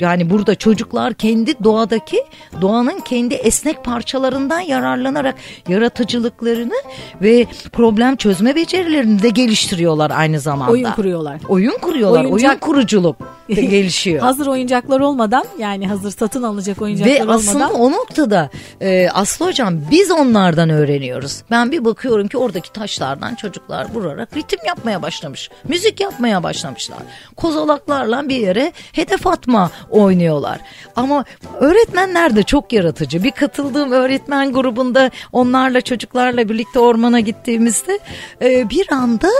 [0.00, 2.24] Yani burada çocuklar kendi doğadaki
[2.60, 5.34] doğanın kendi esnek parçalarından yararlanarak
[5.68, 6.74] yaratıcılıklarını
[7.22, 10.72] ve problem çözme becerilerini de geliştiriyorlar aynı zamanda.
[10.72, 11.40] Oyun kuruyorlar.
[11.48, 12.24] Oyun kuruyorlar.
[12.24, 12.50] Oyuncak...
[12.50, 13.16] Oyun kuruculuk
[13.48, 14.20] de gelişiyor.
[14.22, 17.28] hazır oyuncaklar olmadan yani hazır satın alacak oyuncaklar olmadan.
[17.28, 21.42] Ve aslında o noktada e, Aslı Hocam biz onlardan öğreniyoruz.
[21.50, 25.50] Ben bir bakıyorum ki oradaki taşlardan çocuklar vurarak ritim yapmaya başlamış.
[25.68, 26.98] Müzik yapmaya başlamışlar.
[27.36, 30.60] Kozalaklarla bir yere hedef atma oynuyorlar.
[30.96, 31.24] Ama
[31.60, 33.24] öğretmenler de çok yaratıcı.
[33.24, 37.98] Bir katıldığım öğretmen grubunda onlarla çocuklarla birlikte ormana gittiğimizde
[38.42, 39.30] e, bir anda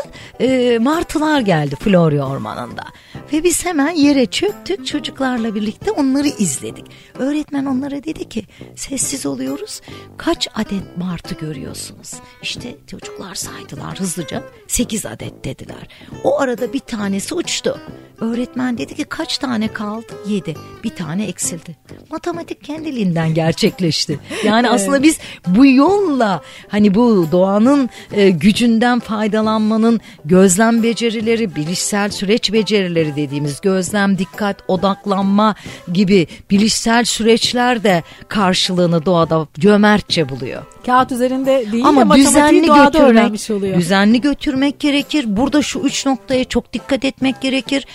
[0.40, 2.84] e, martılar geldi Florya ormanında.
[3.32, 6.86] Ve biz hemen yere çöktük çocuklarla birlikte onları izledik.
[7.18, 8.44] Öğretmen onlara dedi ki
[8.76, 9.80] sessiz oluyoruz.
[10.16, 12.14] Kaç adet martı görüyorsunuz?
[12.42, 14.42] İşte çocuklar saydılar hızlıca.
[14.68, 15.88] Sekiz adet dediler.
[16.24, 17.80] O arada bir tanesi uçtu.
[18.20, 20.12] Öğretmen dedi ki kaç tane kaldı?
[20.26, 20.54] 7.
[20.84, 21.76] Bir tane eksildi.
[22.10, 24.18] Matematik kendiliğinden gerçekleşti.
[24.44, 32.52] Yani aslında biz bu yolla hani bu doğanın e, gücünden faydalanmanın gözlem becerileri, bilişsel süreç
[32.52, 35.54] becerileri dediğimiz gözlem, dikkat, odaklanma
[35.92, 40.73] gibi bilişsel süreçler de karşılığını doğada cömertçe buluyor.
[40.86, 43.76] Kağıt üzerinde değil Ama matematiği düzenli doğada götürmek, öğrenmiş oluyor.
[43.78, 45.24] düzenli götürmek gerekir.
[45.36, 47.86] Burada şu üç noktaya çok dikkat etmek gerekir.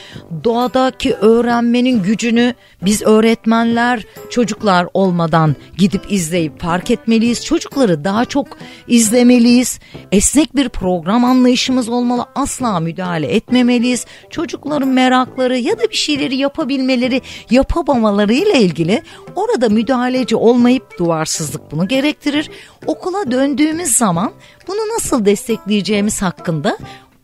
[0.44, 7.46] Doğadaki öğrenmenin gücünü biz öğretmenler çocuklar olmadan gidip izleyip fark etmeliyiz.
[7.46, 8.48] Çocukları daha çok
[8.88, 9.80] izlemeliyiz.
[10.12, 12.26] Esnek bir program anlayışımız olmalı.
[12.36, 14.06] Asla müdahale etmemeliyiz.
[14.30, 17.22] Çocukların merakları ya da bir şeyleri yapabilmeleri,
[17.52, 19.02] yapamamaları ile ilgili
[19.36, 22.50] orada müdahaleci olmayıp duvarsızlık bunu gerektirir.
[22.86, 24.32] Okula döndüğümüz zaman
[24.68, 26.78] bunu nasıl destekleyeceğimiz hakkında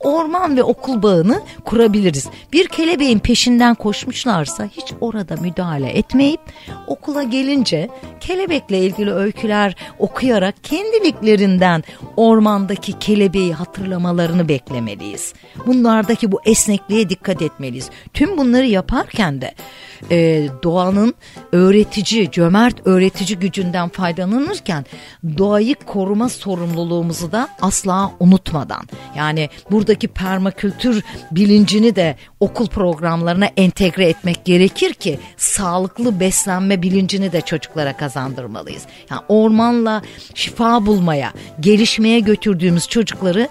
[0.05, 2.27] orman ve okul bağını kurabiliriz.
[2.53, 6.39] Bir kelebeğin peşinden koşmuşlarsa hiç orada müdahale etmeyip
[6.87, 7.89] okula gelince
[8.19, 11.83] kelebekle ilgili öyküler okuyarak kendiliklerinden
[12.17, 15.33] ormandaki kelebeği hatırlamalarını beklemeliyiz.
[15.65, 17.89] Bunlardaki bu esnekliğe dikkat etmeliyiz.
[18.13, 19.53] Tüm bunları yaparken de
[20.11, 21.13] e, doğanın
[21.51, 24.85] öğretici, cömert öğretici gücünden faydalanırken
[25.37, 28.81] doğayı koruma sorumluluğumuzu da asla unutmadan
[29.15, 37.41] yani buradaki permakültür bilincini de okul programlarına entegre etmek gerekir ki sağlıklı beslenme bilincini de
[37.41, 38.83] çocuklara kazandırmalıyız.
[39.09, 40.01] Yani ormanla
[40.33, 43.49] şifa bulmaya, gelişmeye götürdüğümüz çocukları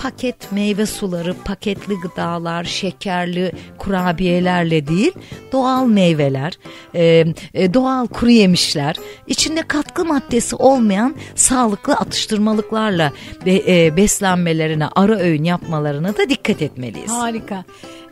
[0.00, 5.12] paket meyve suları, paketli gıdalar, şekerli kurabiyelerle değil,
[5.52, 6.58] doğal meyveler,
[6.94, 7.24] e,
[7.54, 8.96] e, doğal kuru yemişler,
[9.26, 13.12] içinde katkı maddesi olmayan sağlıklı atıştırmalıklarla
[13.46, 17.10] be, e, beslenmelerine, ara öğün yapmalarına da dikkat etmeliyiz.
[17.10, 17.64] Harika.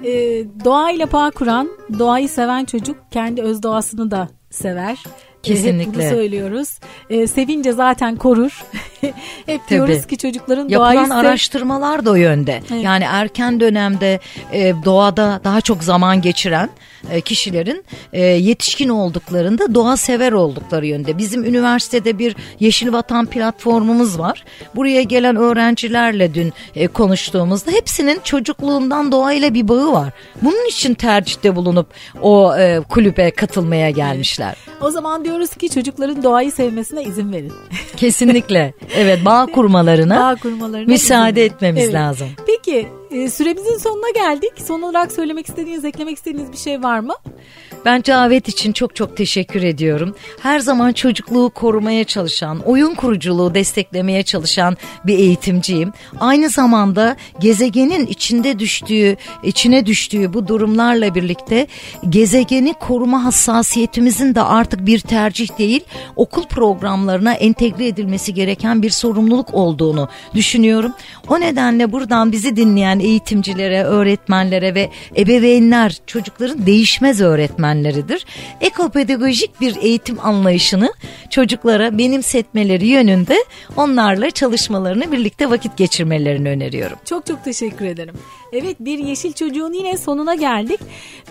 [0.05, 1.69] Ee, doğayla bağ kuran,
[1.99, 5.05] doğayı seven çocuk kendi öz doğasını da sever.
[5.43, 5.91] Kesinlikle.
[5.91, 6.79] Hep bunu söylüyoruz.
[7.11, 8.65] Ee, sevince zaten korur.
[9.01, 9.15] Hep
[9.47, 9.69] Tabii.
[9.69, 12.63] diyoruz ki çocukların Yapılan doğayı sev- araştırmalar da o yönde.
[12.73, 12.85] Evet.
[12.85, 14.21] Yani erken dönemde
[14.53, 16.71] e, doğada daha çok zaman geçiren
[17.11, 21.19] e, kişilerin e, yetişkin olduklarında doğa sever oldukları yönde.
[21.19, 24.45] Bizim üniversitede bir Yeşil Vatan platformumuz var.
[24.77, 30.13] Buraya gelen öğrencilerle dün e, konuştuğumuzda hepsinin çocukluğundan doğayla bir bağı var.
[30.43, 31.87] Bunun için tercihte bulunup
[32.23, 34.57] o e, kulübe katılmaya gelmişler.
[34.81, 37.53] O zaman diyoruz ki çocukların doğayı sevmesine izin verin.
[37.97, 38.75] Kesinlikle.
[38.97, 41.95] Evet bağ kurmalarına Bağ kurmalarına müsaade izin etmemiz Evet.
[41.95, 42.29] lazım.
[42.47, 44.53] Peki e, süremizin sonuna geldik.
[44.67, 47.15] Son olarak söylemek istediğiniz, eklemek istediğiniz bir şey var mı?
[47.85, 50.15] Ben Cavet için çok çok teşekkür ediyorum.
[50.43, 55.93] Her zaman çocukluğu korumaya çalışan, oyun kuruculuğu desteklemeye çalışan bir eğitimciyim.
[56.21, 61.67] Aynı zamanda gezegenin içinde düştüğü, içine düştüğü bu durumlarla birlikte
[62.09, 65.85] gezegeni koruma hassasiyetimizin de artık bir tercih değil,
[66.17, 70.93] okul programlarına entegre edilmesi gereken bir sorumluluk olduğunu düşünüyorum.
[71.29, 77.21] O nedenle buradan bizi dinleyen eğitimcilere, öğretmenlere ve ebeveynler çocukların değişmez
[77.69, 78.27] öğretmenleridir.
[78.61, 80.93] Ekopedagojik bir eğitim anlayışını
[81.31, 83.37] çocuklara benimsetmeleri yönünde
[83.77, 86.97] onlarla çalışmalarını birlikte vakit geçirmelerini öneriyorum.
[87.05, 88.15] Çok çok teşekkür ederim.
[88.53, 90.81] Evet bir Yeşil Çocuğun yine sonuna geldik.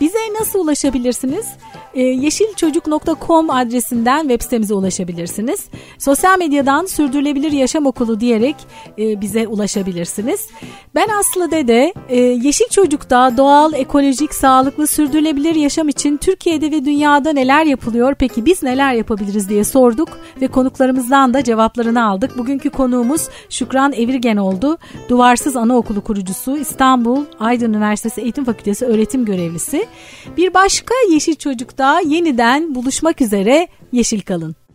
[0.01, 1.45] Bize nasıl ulaşabilirsiniz?
[1.93, 5.65] Ee, yeşilçocuk.com adresinden web sitemize ulaşabilirsiniz.
[5.99, 8.55] Sosyal medyadan Sürdürülebilir Yaşam Okulu diyerek
[8.99, 10.47] e, bize ulaşabilirsiniz.
[10.95, 17.33] Ben Aslı Dede, e, Yeşil Çocuk'ta doğal, ekolojik, sağlıklı, sürdürülebilir yaşam için Türkiye'de ve dünyada
[17.33, 18.15] neler yapılıyor?
[18.19, 20.09] Peki biz neler yapabiliriz diye sorduk
[20.41, 22.37] ve konuklarımızdan da cevaplarını aldık.
[22.37, 24.77] Bugünkü konuğumuz Şükran Evirgen oldu.
[25.09, 29.85] Duvarsız Anaokulu kurucusu, İstanbul Aydın Üniversitesi Eğitim Fakültesi öğretim görevlisi.
[30.37, 34.66] Bir başka Yeşil Çocuk'ta yeniden buluşmak üzere Yeşil kalın.